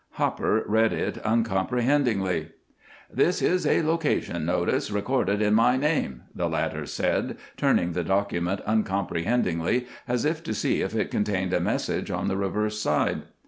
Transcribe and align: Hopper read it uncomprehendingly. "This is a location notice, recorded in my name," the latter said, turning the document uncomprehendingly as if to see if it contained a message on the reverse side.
Hopper 0.13 0.63
read 0.67 0.93
it 0.93 1.19
uncomprehendingly. 1.23 2.47
"This 3.13 3.39
is 3.39 3.67
a 3.67 3.83
location 3.83 4.45
notice, 4.47 4.89
recorded 4.89 5.43
in 5.43 5.53
my 5.53 5.77
name," 5.77 6.23
the 6.33 6.49
latter 6.49 6.87
said, 6.87 7.37
turning 7.55 7.91
the 7.91 8.03
document 8.03 8.61
uncomprehendingly 8.65 9.85
as 10.07 10.25
if 10.25 10.41
to 10.45 10.55
see 10.55 10.81
if 10.81 10.95
it 10.95 11.11
contained 11.11 11.53
a 11.53 11.59
message 11.59 12.09
on 12.09 12.29
the 12.29 12.35
reverse 12.35 12.79
side. 12.79 13.25